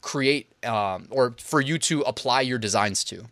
create 0.00 0.50
um, 0.64 1.08
or 1.10 1.34
for 1.38 1.60
you 1.60 1.78
to 1.78 2.00
apply 2.02 2.40
your 2.40 2.58
designs 2.58 3.04
to. 3.04 3.26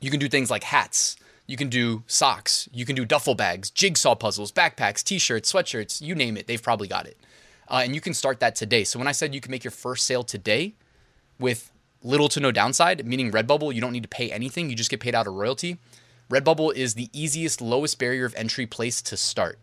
You 0.00 0.10
can 0.10 0.18
do 0.18 0.28
things 0.28 0.50
like 0.50 0.64
hats, 0.64 1.16
you 1.48 1.56
can 1.56 1.68
do 1.68 2.04
socks, 2.06 2.68
you 2.72 2.84
can 2.84 2.94
do 2.94 3.04
duffel 3.04 3.34
bags, 3.34 3.70
jigsaw 3.70 4.14
puzzles, 4.14 4.52
backpacks, 4.52 5.02
t 5.02 5.18
shirts, 5.18 5.50
sweatshirts, 5.50 6.00
you 6.00 6.14
name 6.14 6.36
it, 6.36 6.46
they've 6.46 6.62
probably 6.62 6.86
got 6.86 7.06
it. 7.06 7.16
Uh, 7.68 7.80
and 7.82 7.94
you 7.94 8.00
can 8.00 8.14
start 8.14 8.38
that 8.40 8.54
today. 8.54 8.84
So 8.84 8.98
when 8.98 9.08
I 9.08 9.12
said 9.12 9.34
you 9.34 9.40
can 9.40 9.50
make 9.50 9.64
your 9.64 9.70
first 9.70 10.06
sale 10.06 10.22
today 10.22 10.74
with 11.40 11.72
little 12.02 12.28
to 12.28 12.40
no 12.40 12.52
downside, 12.52 13.04
meaning 13.06 13.32
Redbubble, 13.32 13.74
you 13.74 13.80
don't 13.80 13.92
need 13.92 14.02
to 14.02 14.08
pay 14.08 14.30
anything, 14.30 14.68
you 14.68 14.76
just 14.76 14.90
get 14.90 15.00
paid 15.00 15.14
out 15.14 15.26
a 15.26 15.30
royalty. 15.30 15.78
Redbubble 16.30 16.74
is 16.74 16.94
the 16.94 17.08
easiest, 17.14 17.62
lowest 17.62 17.98
barrier 17.98 18.26
of 18.26 18.34
entry 18.34 18.66
place 18.66 19.00
to 19.02 19.16
start. 19.16 19.58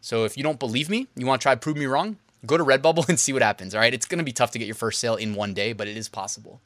So 0.00 0.24
if 0.24 0.36
you 0.36 0.42
don't 0.42 0.58
believe 0.58 0.90
me, 0.90 1.06
you 1.14 1.26
want 1.26 1.40
to 1.40 1.44
try 1.44 1.54
prove 1.54 1.76
me 1.76 1.86
wrong, 1.86 2.16
go 2.44 2.56
to 2.56 2.64
Redbubble 2.64 3.08
and 3.08 3.20
see 3.20 3.32
what 3.32 3.42
happens. 3.42 3.72
All 3.72 3.80
right, 3.80 3.94
it's 3.94 4.06
going 4.06 4.18
to 4.18 4.24
be 4.24 4.32
tough 4.32 4.50
to 4.50 4.58
get 4.58 4.66
your 4.66 4.74
first 4.74 4.98
sale 4.98 5.14
in 5.14 5.34
one 5.34 5.54
day, 5.54 5.72
but 5.72 5.86
it 5.86 5.96
is 5.96 6.08
possible. 6.08 6.60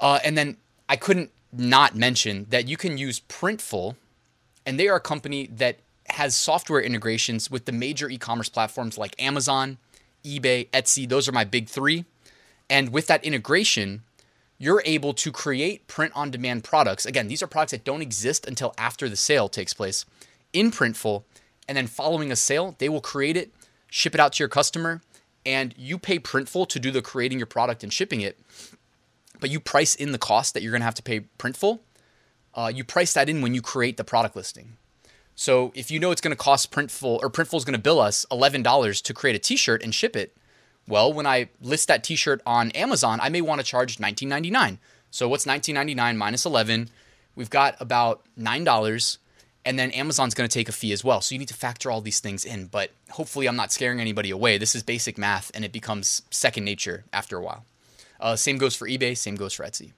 Uh, 0.00 0.18
and 0.24 0.36
then 0.36 0.56
I 0.88 0.96
couldn't 0.96 1.30
not 1.52 1.96
mention 1.96 2.46
that 2.50 2.68
you 2.68 2.76
can 2.76 2.98
use 2.98 3.20
Printful, 3.20 3.96
and 4.66 4.78
they 4.78 4.88
are 4.88 4.96
a 4.96 5.00
company 5.00 5.46
that 5.46 5.78
has 6.10 6.34
software 6.34 6.80
integrations 6.80 7.50
with 7.50 7.64
the 7.64 7.72
major 7.72 8.08
e-commerce 8.08 8.48
platforms 8.48 8.98
like 8.98 9.14
Amazon, 9.22 9.78
eBay, 10.24 10.68
Etsy. 10.70 11.08
Those 11.08 11.28
are 11.28 11.32
my 11.32 11.44
big 11.44 11.68
three. 11.68 12.04
And 12.70 12.90
with 12.90 13.06
that 13.06 13.24
integration, 13.24 14.02
you're 14.58 14.82
able 14.84 15.14
to 15.14 15.30
create 15.32 15.86
print 15.86 16.12
on 16.14 16.30
demand 16.30 16.64
products. 16.64 17.06
Again, 17.06 17.28
these 17.28 17.42
are 17.42 17.46
products 17.46 17.72
that 17.72 17.84
don't 17.84 18.02
exist 18.02 18.46
until 18.46 18.74
after 18.76 19.08
the 19.08 19.16
sale 19.16 19.48
takes 19.48 19.72
place 19.72 20.04
in 20.52 20.70
Printful. 20.70 21.24
And 21.68 21.76
then 21.76 21.86
following 21.86 22.32
a 22.32 22.36
sale, 22.36 22.74
they 22.78 22.88
will 22.88 23.00
create 23.00 23.36
it, 23.36 23.52
ship 23.88 24.14
it 24.14 24.20
out 24.20 24.32
to 24.34 24.42
your 24.42 24.48
customer, 24.48 25.02
and 25.46 25.74
you 25.78 25.98
pay 25.98 26.18
Printful 26.18 26.68
to 26.68 26.80
do 26.80 26.90
the 26.90 27.02
creating 27.02 27.38
your 27.38 27.46
product 27.46 27.82
and 27.82 27.92
shipping 27.92 28.20
it. 28.20 28.38
But 29.40 29.50
you 29.50 29.60
price 29.60 29.94
in 29.94 30.12
the 30.12 30.18
cost 30.18 30.54
that 30.54 30.62
you're 30.62 30.72
going 30.72 30.80
to 30.80 30.86
have 30.86 30.94
to 30.94 31.02
pay 31.02 31.20
Printful. 31.38 31.80
Uh, 32.54 32.72
you 32.74 32.84
price 32.84 33.12
that 33.12 33.28
in 33.28 33.40
when 33.42 33.54
you 33.54 33.62
create 33.62 33.96
the 33.96 34.04
product 34.04 34.34
listing. 34.34 34.76
So 35.34 35.70
if 35.76 35.90
you 35.90 36.00
know 36.00 36.10
it's 36.10 36.20
going 36.20 36.32
to 36.32 36.36
cost 36.36 36.72
Printful 36.72 37.22
or 37.22 37.30
Printful 37.30 37.58
is 37.58 37.64
going 37.64 37.76
to 37.76 37.80
bill 37.80 38.00
us 38.00 38.26
$11 38.32 39.02
to 39.02 39.14
create 39.14 39.36
a 39.36 39.38
t-shirt 39.38 39.82
and 39.82 39.94
ship 39.94 40.16
it, 40.16 40.36
well, 40.88 41.12
when 41.12 41.26
I 41.26 41.50
list 41.60 41.86
that 41.88 42.02
t-shirt 42.02 42.40
on 42.44 42.72
Amazon, 42.72 43.20
I 43.22 43.28
may 43.28 43.40
want 43.40 43.60
to 43.60 43.64
charge 43.64 43.98
$19.99. 43.98 44.78
So 45.10 45.28
what's 45.28 45.44
$19.99 45.44 46.16
minus 46.16 46.44
11? 46.44 46.88
We've 47.36 47.50
got 47.50 47.76
about 47.80 48.24
$9 48.38 49.18
and 49.64 49.78
then 49.78 49.90
Amazon's 49.90 50.34
going 50.34 50.48
to 50.48 50.52
take 50.52 50.68
a 50.68 50.72
fee 50.72 50.92
as 50.92 51.04
well. 51.04 51.20
So 51.20 51.34
you 51.34 51.38
need 51.38 51.48
to 51.48 51.54
factor 51.54 51.90
all 51.90 52.00
these 52.00 52.20
things 52.20 52.44
in, 52.44 52.66
but 52.66 52.90
hopefully 53.10 53.46
I'm 53.46 53.56
not 53.56 53.70
scaring 53.70 54.00
anybody 54.00 54.30
away. 54.30 54.58
This 54.58 54.74
is 54.74 54.82
basic 54.82 55.18
math 55.18 55.50
and 55.54 55.64
it 55.64 55.72
becomes 55.72 56.22
second 56.30 56.64
nature 56.64 57.04
after 57.12 57.36
a 57.36 57.42
while. 57.42 57.64
Uh, 58.20 58.36
same 58.36 58.58
goes 58.58 58.74
for 58.74 58.88
eBay, 58.88 59.16
same 59.16 59.36
goes 59.36 59.52
for 59.52 59.64
Etsy. 59.64 59.92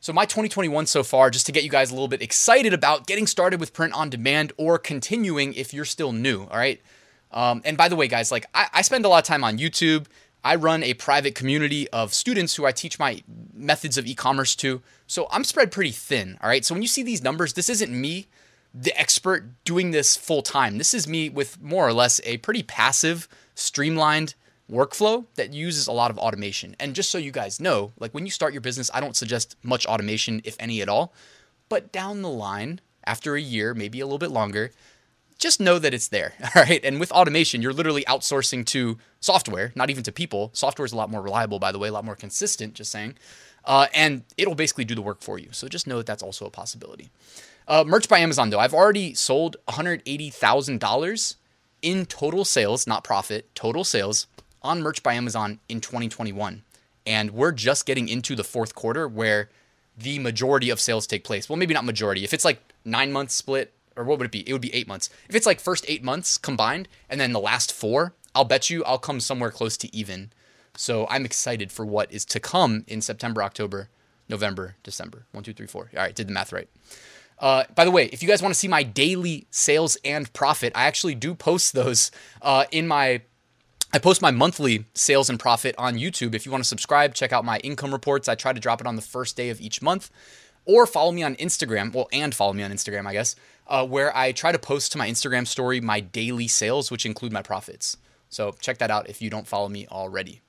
So, 0.00 0.12
my 0.12 0.24
2021 0.24 0.86
so 0.86 1.02
far, 1.02 1.30
just 1.30 1.46
to 1.46 1.52
get 1.52 1.64
you 1.64 1.70
guys 1.70 1.90
a 1.90 1.94
little 1.94 2.08
bit 2.08 2.22
excited 2.22 2.72
about 2.72 3.06
getting 3.06 3.26
started 3.26 3.58
with 3.58 3.72
print 3.72 3.92
on 3.94 4.10
demand 4.10 4.52
or 4.56 4.78
continuing 4.78 5.54
if 5.54 5.74
you're 5.74 5.84
still 5.84 6.12
new, 6.12 6.42
all 6.44 6.58
right? 6.58 6.80
Um, 7.32 7.62
and 7.64 7.76
by 7.76 7.88
the 7.88 7.96
way, 7.96 8.06
guys, 8.08 8.30
like 8.30 8.46
I, 8.54 8.68
I 8.72 8.82
spend 8.82 9.04
a 9.04 9.08
lot 9.08 9.18
of 9.18 9.24
time 9.24 9.42
on 9.42 9.58
YouTube. 9.58 10.06
I 10.44 10.54
run 10.54 10.84
a 10.84 10.94
private 10.94 11.34
community 11.34 11.88
of 11.90 12.14
students 12.14 12.54
who 12.54 12.66
I 12.66 12.72
teach 12.72 12.98
my 13.00 13.22
methods 13.52 13.98
of 13.98 14.06
e 14.06 14.14
commerce 14.14 14.54
to. 14.56 14.80
So 15.08 15.26
I'm 15.32 15.42
spread 15.42 15.72
pretty 15.72 15.90
thin. 15.90 16.38
All 16.40 16.48
right. 16.48 16.64
So 16.64 16.74
when 16.74 16.82
you 16.82 16.88
see 16.88 17.02
these 17.02 17.22
numbers, 17.22 17.54
this 17.54 17.68
isn't 17.68 17.90
me, 17.90 18.28
the 18.72 18.96
expert, 18.98 19.64
doing 19.64 19.90
this 19.90 20.16
full 20.16 20.42
time. 20.42 20.78
This 20.78 20.94
is 20.94 21.08
me 21.08 21.28
with 21.28 21.60
more 21.60 21.86
or 21.86 21.92
less 21.92 22.20
a 22.22 22.36
pretty 22.38 22.62
passive, 22.62 23.26
streamlined 23.56 24.34
workflow 24.70 25.26
that 25.36 25.52
uses 25.52 25.86
a 25.86 25.92
lot 25.92 26.10
of 26.10 26.18
automation. 26.18 26.74
And 26.80 26.94
just 26.94 27.10
so 27.10 27.18
you 27.18 27.30
guys 27.30 27.60
know, 27.60 27.92
like 27.98 28.12
when 28.12 28.24
you 28.24 28.30
start 28.30 28.52
your 28.52 28.60
business, 28.60 28.90
I 28.92 29.00
don't 29.00 29.16
suggest 29.16 29.56
much 29.62 29.86
automation, 29.86 30.40
if 30.44 30.56
any 30.58 30.82
at 30.82 30.88
all. 30.88 31.12
But 31.68 31.92
down 31.92 32.22
the 32.22 32.30
line, 32.30 32.80
after 33.04 33.36
a 33.36 33.40
year, 33.40 33.74
maybe 33.74 34.00
a 34.00 34.06
little 34.06 34.18
bit 34.18 34.30
longer, 34.30 34.72
just 35.38 35.60
know 35.60 35.78
that 35.78 35.94
it's 35.94 36.08
there. 36.08 36.32
All 36.54 36.62
right. 36.62 36.84
And 36.84 36.98
with 36.98 37.12
automation, 37.12 37.62
you're 37.62 37.72
literally 37.72 38.04
outsourcing 38.04 38.64
to 38.66 38.98
software, 39.20 39.72
not 39.74 39.90
even 39.90 40.02
to 40.04 40.12
people. 40.12 40.50
Software 40.52 40.86
is 40.86 40.92
a 40.92 40.96
lot 40.96 41.10
more 41.10 41.22
reliable, 41.22 41.58
by 41.58 41.72
the 41.72 41.78
way, 41.78 41.88
a 41.88 41.92
lot 41.92 42.04
more 42.04 42.16
consistent, 42.16 42.74
just 42.74 42.90
saying. 42.90 43.16
Uh, 43.64 43.86
and 43.94 44.22
it'll 44.36 44.54
basically 44.54 44.84
do 44.84 44.94
the 44.94 45.02
work 45.02 45.20
for 45.22 45.38
you. 45.38 45.48
So 45.52 45.68
just 45.68 45.86
know 45.86 45.98
that 45.98 46.06
that's 46.06 46.22
also 46.22 46.46
a 46.46 46.50
possibility. 46.50 47.10
Uh, 47.68 47.82
merch 47.84 48.08
by 48.08 48.18
Amazon, 48.18 48.50
though, 48.50 48.60
I've 48.60 48.74
already 48.74 49.12
sold 49.14 49.56
$180,000 49.68 51.34
in 51.82 52.06
total 52.06 52.44
sales, 52.44 52.86
not 52.86 53.02
profit, 53.02 53.52
total 53.54 53.82
sales 53.82 54.28
on 54.62 54.82
merch 54.82 55.02
by 55.02 55.14
Amazon 55.14 55.60
in 55.68 55.80
2021. 55.80 56.62
And 57.06 57.30
we're 57.30 57.52
just 57.52 57.86
getting 57.86 58.08
into 58.08 58.34
the 58.34 58.44
fourth 58.44 58.74
quarter 58.74 59.06
where 59.06 59.48
the 59.96 60.18
majority 60.18 60.70
of 60.70 60.80
sales 60.80 61.06
take 61.06 61.24
place. 61.24 61.48
Well, 61.48 61.56
maybe 61.56 61.74
not 61.74 61.84
majority. 61.84 62.24
If 62.24 62.34
it's 62.34 62.44
like 62.44 62.60
nine 62.84 63.12
months 63.12 63.34
split, 63.34 63.72
or 63.96 64.04
what 64.04 64.18
would 64.18 64.26
it 64.26 64.32
be? 64.32 64.48
It 64.48 64.52
would 64.52 64.62
be 64.62 64.74
eight 64.74 64.86
months. 64.86 65.08
If 65.28 65.34
it's 65.34 65.46
like 65.46 65.60
first 65.60 65.84
eight 65.88 66.04
months 66.04 66.36
combined 66.36 66.88
and 67.08 67.20
then 67.20 67.32
the 67.32 67.40
last 67.40 67.72
four, 67.72 68.12
I'll 68.34 68.44
bet 68.44 68.68
you 68.68 68.84
I'll 68.84 68.98
come 68.98 69.20
somewhere 69.20 69.50
close 69.50 69.76
to 69.78 69.96
even. 69.96 70.32
So 70.76 71.06
I'm 71.08 71.24
excited 71.24 71.72
for 71.72 71.86
what 71.86 72.12
is 72.12 72.24
to 72.26 72.40
come 72.40 72.84
in 72.86 73.00
September, 73.00 73.42
October, 73.42 73.88
November, 74.28 74.76
December. 74.82 75.24
One, 75.32 75.42
two, 75.42 75.54
three, 75.54 75.66
four. 75.66 75.90
All 75.94 76.02
right, 76.02 76.14
did 76.14 76.28
the 76.28 76.32
math 76.32 76.52
right. 76.52 76.68
Uh, 77.38 77.64
by 77.74 77.84
the 77.84 77.90
way, 77.90 78.06
if 78.06 78.22
you 78.22 78.28
guys 78.28 78.42
want 78.42 78.54
to 78.54 78.58
see 78.58 78.68
my 78.68 78.82
daily 78.82 79.46
sales 79.50 79.96
and 80.04 80.30
profit, 80.32 80.72
I 80.74 80.84
actually 80.84 81.14
do 81.14 81.34
post 81.34 81.72
those 81.72 82.10
uh, 82.42 82.64
in 82.70 82.86
my. 82.86 83.22
I 83.96 83.98
post 83.98 84.20
my 84.20 84.30
monthly 84.30 84.84
sales 84.92 85.30
and 85.30 85.40
profit 85.40 85.74
on 85.78 85.94
YouTube. 85.94 86.34
If 86.34 86.44
you 86.44 86.52
want 86.52 86.62
to 86.62 86.68
subscribe, 86.68 87.14
check 87.14 87.32
out 87.32 87.46
my 87.46 87.56
income 87.60 87.92
reports. 87.92 88.28
I 88.28 88.34
try 88.34 88.52
to 88.52 88.60
drop 88.60 88.82
it 88.82 88.86
on 88.86 88.94
the 88.94 89.00
first 89.00 89.38
day 89.38 89.48
of 89.48 89.58
each 89.58 89.80
month, 89.80 90.10
or 90.66 90.84
follow 90.84 91.12
me 91.12 91.22
on 91.22 91.34
Instagram. 91.36 91.94
Well, 91.94 92.06
and 92.12 92.34
follow 92.34 92.52
me 92.52 92.62
on 92.62 92.70
Instagram, 92.70 93.06
I 93.06 93.14
guess, 93.14 93.36
uh, 93.66 93.86
where 93.86 94.14
I 94.14 94.32
try 94.32 94.52
to 94.52 94.58
post 94.58 94.92
to 94.92 94.98
my 94.98 95.08
Instagram 95.08 95.46
story 95.46 95.80
my 95.80 96.00
daily 96.00 96.46
sales, 96.46 96.90
which 96.90 97.06
include 97.06 97.32
my 97.32 97.40
profits. 97.40 97.96
So 98.28 98.54
check 98.60 98.76
that 98.78 98.90
out 98.90 99.08
if 99.08 99.22
you 99.22 99.30
don't 99.30 99.48
follow 99.48 99.70
me 99.70 99.86
already. 99.86 100.42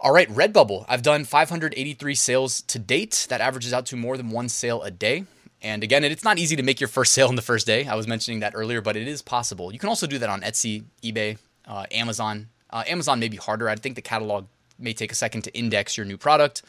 All 0.00 0.12
right, 0.12 0.28
Redbubble. 0.28 0.84
I've 0.88 1.02
done 1.02 1.24
583 1.24 2.16
sales 2.16 2.62
to 2.62 2.80
date. 2.80 3.28
That 3.28 3.40
averages 3.40 3.72
out 3.72 3.86
to 3.86 3.96
more 3.96 4.16
than 4.16 4.30
one 4.30 4.48
sale 4.48 4.82
a 4.82 4.90
day. 4.90 5.26
And 5.62 5.84
again, 5.84 6.02
it's 6.02 6.24
not 6.24 6.40
easy 6.40 6.56
to 6.56 6.64
make 6.64 6.80
your 6.80 6.88
first 6.88 7.12
sale 7.12 7.28
in 7.28 7.36
the 7.36 7.40
first 7.40 7.68
day. 7.68 7.86
I 7.86 7.94
was 7.94 8.08
mentioning 8.08 8.40
that 8.40 8.54
earlier, 8.56 8.80
but 8.80 8.96
it 8.96 9.06
is 9.06 9.22
possible. 9.22 9.72
You 9.72 9.78
can 9.78 9.88
also 9.88 10.08
do 10.08 10.18
that 10.18 10.28
on 10.28 10.40
Etsy, 10.40 10.82
eBay, 11.04 11.38
uh, 11.66 11.86
Amazon. 11.90 12.48
Uh, 12.70 12.84
Amazon 12.86 13.20
may 13.20 13.28
be 13.28 13.36
harder. 13.36 13.68
I 13.68 13.76
think 13.76 13.96
the 13.96 14.02
catalog 14.02 14.46
may 14.78 14.92
take 14.92 15.12
a 15.12 15.14
second 15.14 15.42
to 15.42 15.54
index 15.54 15.96
your 15.96 16.06
new 16.06 16.16
product. 16.16 16.62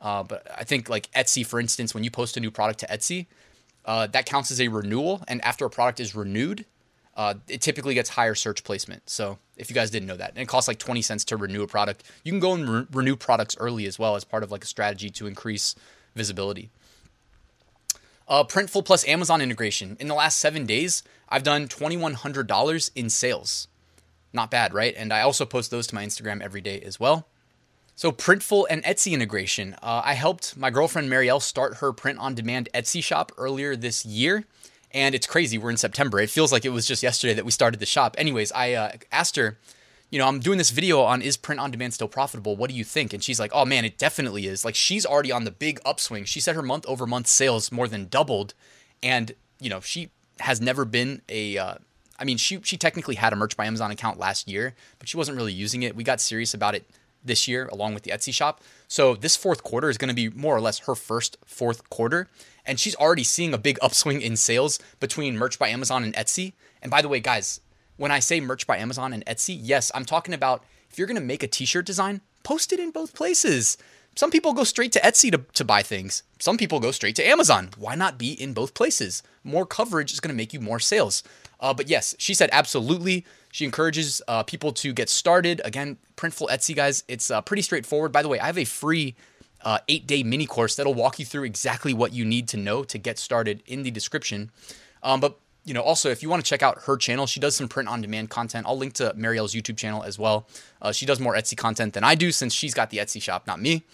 Uh, 0.00 0.22
but 0.22 0.46
I 0.56 0.64
think 0.64 0.88
like 0.88 1.10
Etsy, 1.12 1.46
for 1.46 1.60
instance, 1.60 1.94
when 1.94 2.04
you 2.04 2.10
post 2.10 2.36
a 2.36 2.40
new 2.40 2.50
product 2.50 2.80
to 2.80 2.86
Etsy, 2.86 3.26
uh, 3.84 4.06
that 4.08 4.26
counts 4.26 4.50
as 4.50 4.60
a 4.60 4.68
renewal. 4.68 5.22
And 5.28 5.42
after 5.44 5.64
a 5.64 5.70
product 5.70 6.00
is 6.00 6.14
renewed, 6.14 6.64
uh, 7.16 7.34
it 7.48 7.60
typically 7.60 7.94
gets 7.94 8.10
higher 8.10 8.34
search 8.34 8.64
placement. 8.64 9.08
So 9.08 9.38
if 9.56 9.70
you 9.70 9.74
guys 9.74 9.90
didn't 9.90 10.08
know 10.08 10.16
that, 10.16 10.30
and 10.30 10.38
it 10.38 10.48
costs 10.48 10.66
like 10.66 10.78
20 10.78 11.02
cents 11.02 11.24
to 11.26 11.36
renew 11.36 11.62
a 11.62 11.66
product, 11.66 12.04
you 12.24 12.32
can 12.32 12.40
go 12.40 12.54
and 12.54 12.68
re- 12.68 12.86
renew 12.92 13.16
products 13.16 13.56
early 13.58 13.86
as 13.86 13.98
well 13.98 14.16
as 14.16 14.24
part 14.24 14.42
of 14.42 14.50
like 14.50 14.64
a 14.64 14.66
strategy 14.66 15.10
to 15.10 15.26
increase 15.26 15.74
visibility. 16.14 16.70
Uh, 18.28 18.44
Printful 18.44 18.84
plus 18.84 19.06
Amazon 19.06 19.40
integration. 19.40 19.96
In 20.00 20.08
the 20.08 20.14
last 20.14 20.38
seven 20.38 20.64
days, 20.64 21.02
I've 21.28 21.42
done 21.42 21.68
$2,100 21.68 22.90
in 22.94 23.10
sales. 23.10 23.68
Not 24.32 24.50
bad, 24.50 24.72
right? 24.72 24.94
And 24.96 25.12
I 25.12 25.20
also 25.20 25.44
post 25.44 25.70
those 25.70 25.86
to 25.88 25.94
my 25.94 26.04
Instagram 26.04 26.40
every 26.40 26.60
day 26.60 26.80
as 26.80 26.98
well. 26.98 27.26
So, 27.94 28.10
Printful 28.10 28.64
and 28.70 28.82
Etsy 28.84 29.12
integration. 29.12 29.74
Uh, 29.82 30.00
I 30.04 30.14
helped 30.14 30.56
my 30.56 30.70
girlfriend 30.70 31.10
Marielle 31.10 31.42
start 31.42 31.76
her 31.76 31.92
print 31.92 32.18
on 32.18 32.34
demand 32.34 32.68
Etsy 32.72 33.04
shop 33.04 33.32
earlier 33.36 33.76
this 33.76 34.06
year. 34.06 34.44
And 34.92 35.14
it's 35.14 35.26
crazy. 35.26 35.58
We're 35.58 35.70
in 35.70 35.76
September. 35.76 36.18
It 36.20 36.30
feels 36.30 36.52
like 36.52 36.64
it 36.64 36.70
was 36.70 36.86
just 36.86 37.02
yesterday 37.02 37.34
that 37.34 37.44
we 37.44 37.50
started 37.50 37.80
the 37.80 37.86
shop. 37.86 38.14
Anyways, 38.18 38.52
I 38.52 38.72
uh, 38.72 38.92
asked 39.10 39.36
her, 39.36 39.58
you 40.10 40.18
know, 40.18 40.26
I'm 40.26 40.40
doing 40.40 40.58
this 40.58 40.70
video 40.70 41.00
on 41.00 41.22
is 41.22 41.38
print 41.38 41.60
on 41.60 41.70
demand 41.70 41.94
still 41.94 42.08
profitable? 42.08 42.56
What 42.56 42.68
do 42.68 42.76
you 42.76 42.84
think? 42.84 43.14
And 43.14 43.24
she's 43.24 43.40
like, 43.40 43.50
oh 43.54 43.64
man, 43.64 43.86
it 43.86 43.96
definitely 43.96 44.46
is. 44.46 44.64
Like 44.64 44.74
she's 44.74 45.06
already 45.06 45.32
on 45.32 45.44
the 45.44 45.50
big 45.50 45.80
upswing. 45.86 46.26
She 46.26 46.38
said 46.38 46.54
her 46.54 46.62
month 46.62 46.84
over 46.86 47.06
month 47.06 47.26
sales 47.26 47.72
more 47.72 47.88
than 47.88 48.08
doubled. 48.08 48.52
And, 49.02 49.32
you 49.58 49.70
know, 49.70 49.80
she 49.80 50.10
has 50.40 50.60
never 50.60 50.84
been 50.84 51.22
a, 51.30 51.56
uh, 51.56 51.74
I 52.22 52.24
mean, 52.24 52.36
she, 52.36 52.60
she 52.62 52.76
technically 52.76 53.16
had 53.16 53.32
a 53.32 53.36
merch 53.36 53.56
by 53.56 53.66
Amazon 53.66 53.90
account 53.90 54.16
last 54.16 54.48
year, 54.48 54.76
but 55.00 55.08
she 55.08 55.16
wasn't 55.16 55.36
really 55.36 55.52
using 55.52 55.82
it. 55.82 55.96
We 55.96 56.04
got 56.04 56.20
serious 56.20 56.54
about 56.54 56.76
it 56.76 56.88
this 57.24 57.48
year 57.48 57.68
along 57.72 57.94
with 57.94 58.04
the 58.04 58.12
Etsy 58.12 58.32
shop. 58.32 58.60
So 58.86 59.16
this 59.16 59.34
fourth 59.34 59.64
quarter 59.64 59.90
is 59.90 59.98
going 59.98 60.08
to 60.08 60.14
be 60.14 60.28
more 60.28 60.54
or 60.54 60.60
less 60.60 60.78
her 60.80 60.94
first 60.94 61.36
fourth 61.44 61.90
quarter. 61.90 62.28
And 62.64 62.78
she's 62.78 62.94
already 62.94 63.24
seeing 63.24 63.52
a 63.52 63.58
big 63.58 63.76
upswing 63.82 64.22
in 64.22 64.36
sales 64.36 64.78
between 65.00 65.36
merch 65.36 65.58
by 65.58 65.68
Amazon 65.70 66.04
and 66.04 66.14
Etsy. 66.14 66.52
And 66.80 66.92
by 66.92 67.02
the 67.02 67.08
way, 67.08 67.18
guys, 67.18 67.60
when 67.96 68.12
I 68.12 68.20
say 68.20 68.40
merch 68.40 68.68
by 68.68 68.76
Amazon 68.76 69.12
and 69.12 69.26
Etsy, 69.26 69.58
yes, 69.60 69.90
I'm 69.92 70.04
talking 70.04 70.32
about 70.32 70.62
if 70.88 70.98
you're 70.98 71.08
going 71.08 71.18
to 71.18 71.26
make 71.26 71.42
a 71.42 71.48
t 71.48 71.64
shirt 71.64 71.86
design, 71.86 72.20
post 72.44 72.72
it 72.72 72.78
in 72.78 72.92
both 72.92 73.14
places. 73.16 73.76
Some 74.14 74.30
people 74.30 74.52
go 74.52 74.62
straight 74.62 74.92
to 74.92 75.00
Etsy 75.00 75.32
to, 75.32 75.38
to 75.54 75.64
buy 75.64 75.82
things. 75.82 76.22
Some 76.38 76.58
people 76.58 76.80
go 76.80 76.90
straight 76.90 77.16
to 77.16 77.26
Amazon. 77.26 77.70
Why 77.78 77.94
not 77.94 78.18
be 78.18 78.32
in 78.32 78.52
both 78.52 78.74
places? 78.74 79.22
More 79.42 79.64
coverage 79.64 80.12
is 80.12 80.20
going 80.20 80.28
to 80.28 80.36
make 80.36 80.52
you 80.52 80.60
more 80.60 80.78
sales. 80.78 81.22
Uh, 81.62 81.72
but 81.72 81.88
yes, 81.88 82.14
she 82.18 82.34
said 82.34 82.50
absolutely. 82.52 83.24
She 83.52 83.64
encourages 83.64 84.20
uh, 84.26 84.42
people 84.42 84.72
to 84.72 84.92
get 84.92 85.08
started. 85.08 85.62
Again, 85.64 85.96
Printful 86.16 86.48
Etsy, 86.48 86.74
guys, 86.74 87.04
it's 87.06 87.30
uh, 87.30 87.40
pretty 87.40 87.62
straightforward. 87.62 88.12
By 88.12 88.22
the 88.22 88.28
way, 88.28 88.40
I 88.40 88.46
have 88.46 88.58
a 88.58 88.64
free 88.64 89.14
uh, 89.64 89.78
eight 89.88 90.06
day 90.06 90.22
mini 90.24 90.44
course 90.44 90.74
that'll 90.74 90.94
walk 90.94 91.18
you 91.18 91.24
through 91.24 91.44
exactly 91.44 91.94
what 91.94 92.12
you 92.12 92.24
need 92.24 92.48
to 92.48 92.56
know 92.56 92.82
to 92.82 92.98
get 92.98 93.18
started 93.18 93.62
in 93.66 93.84
the 93.84 93.90
description. 93.90 94.50
Um, 95.04 95.20
but 95.20 95.38
you 95.64 95.72
know, 95.72 95.82
also 95.82 96.10
if 96.10 96.22
you 96.22 96.28
want 96.28 96.44
to 96.44 96.48
check 96.48 96.62
out 96.62 96.82
her 96.82 96.96
channel, 96.96 97.26
she 97.26 97.38
does 97.38 97.54
some 97.54 97.68
print 97.68 97.88
on 97.88 98.02
demand 98.02 98.30
content. 98.30 98.66
I'll 98.66 98.76
link 98.76 98.94
to 98.94 99.14
Marielle's 99.16 99.54
YouTube 99.54 99.76
channel 99.76 100.02
as 100.02 100.18
well. 100.18 100.48
Uh, 100.80 100.90
she 100.90 101.06
does 101.06 101.20
more 101.20 101.34
Etsy 101.34 101.56
content 101.56 101.94
than 101.94 102.02
I 102.02 102.16
do 102.16 102.32
since 102.32 102.52
she's 102.52 102.74
got 102.74 102.90
the 102.90 102.98
Etsy 102.98 103.22
shop, 103.22 103.46
not 103.46 103.60
me. 103.60 103.84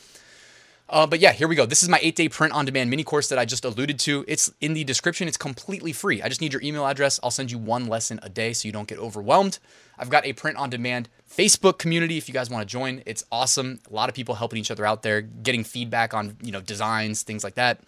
Uh, 0.91 1.07
but 1.07 1.21
yeah, 1.21 1.33
here 1.33 1.49
we 1.49 1.55
go. 1.55 1.67
This 1.67 1.83
is 1.83 1.89
my 1.89 1.99
eight 2.03 2.17
day 2.17 2.29
print 2.29 2.55
on 2.55 2.65
demand 2.65 2.89
mini 2.89 3.05
course 3.05 3.29
that 3.29 3.39
I 3.39 3.45
just 3.45 3.65
alluded 3.65 3.99
to. 4.01 4.25
It's 4.27 4.51
in 4.61 4.73
the 4.73 4.85
description. 4.85 5.29
It's 5.29 5.37
completely 5.37 5.93
free. 5.93 6.23
I 6.23 6.29
just 6.29 6.41
need 6.41 6.53
your 6.53 6.63
email 6.63 6.87
address. 6.87 7.21
I'll 7.23 7.31
send 7.31 7.51
you 7.51 7.59
one 7.59 7.89
lesson 7.89 8.19
a 8.23 8.31
day 8.31 8.55
so 8.55 8.67
you 8.67 8.73
don't 8.73 8.89
get 8.89 8.99
overwhelmed. 8.99 9.59
I've 9.99 10.09
got 10.09 10.25
a 10.25 10.33
print 10.33 10.57
on 10.57 10.71
demand 10.71 11.11
Facebook 11.31 11.77
community 11.77 12.17
if 12.17 12.27
you 12.27 12.33
guys 12.33 12.49
want 12.49 12.67
to 12.67 12.73
join. 12.73 13.03
It's 13.05 13.25
awesome. 13.31 13.81
A 13.91 13.93
lot 13.93 14.09
of 14.09 14.15
people 14.15 14.37
helping 14.37 14.59
each 14.59 14.71
other 14.71 14.87
out 14.87 15.03
there, 15.03 15.21
getting 15.21 15.63
feedback 15.63 16.15
on 16.15 16.37
you 16.43 16.53
know 16.53 16.63
designs, 16.63 17.23
things 17.23 17.45
like 17.45 17.57
that. 17.57 17.81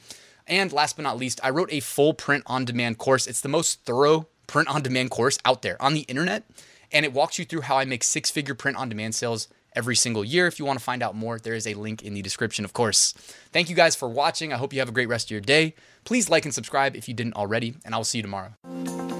And 0.47 0.73
last 0.73 0.97
but 0.97 1.02
not 1.02 1.16
least, 1.16 1.40
I 1.42 1.50
wrote 1.50 1.73
a 1.73 1.80
full 1.80 2.12
print 2.12 2.45
on 2.47 2.64
demand 2.64 2.99
course. 2.99 3.26
It's 3.26 3.40
the 3.40 3.49
most 3.49 3.85
thorough 3.85 4.28
print 4.47 4.69
on 4.69 4.83
demand 4.83 5.11
course 5.11 5.38
out 5.45 5.62
there 5.62 5.80
on 5.80 5.95
the 5.95 6.00
internet. 6.00 6.45
And 6.92 7.07
it 7.07 7.12
walks 7.12 7.38
you 7.38 7.45
through 7.45 7.62
how 7.62 7.78
I 7.78 7.85
make 7.85 8.02
six 8.02 8.30
figure 8.30 8.54
print 8.54 8.76
on 8.76 8.88
demand 8.88 9.14
sales 9.14 9.47
every 9.75 9.97
single 9.97 10.25
year. 10.25 10.47
If 10.47 10.59
you 10.59 10.65
want 10.65 10.79
to 10.79 10.85
find 10.85 11.03
out 11.03 11.15
more, 11.15 11.39
there 11.39 11.55
is 11.55 11.67
a 11.67 11.75
link 11.75 12.03
in 12.03 12.15
the 12.15 12.23
description, 12.23 12.65
of 12.65 12.73
course. 12.73 13.12
Thank 13.53 13.71
you 13.71 13.77
guys 13.77 13.95
for 13.97 14.09
watching. 14.09 14.53
I 14.53 14.57
hope 14.57 14.73
you 14.73 14.81
have 14.81 14.89
a 14.89 14.93
great 14.93 15.09
rest 15.09 15.27
of 15.27 15.31
your 15.33 15.41
day. 15.41 15.75
Please 16.05 16.29
like 16.29 16.45
and 16.45 16.55
subscribe 16.55 16.97
if 16.97 17.09
you 17.09 17.15
didn't 17.15 17.35
already, 17.35 17.75
and 17.85 17.95
I 17.95 17.99
will 17.99 18.05
see 18.05 18.19
you 18.19 18.23
tomorrow. 18.23 19.20